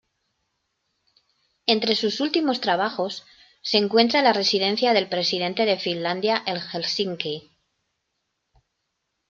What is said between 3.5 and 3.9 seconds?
se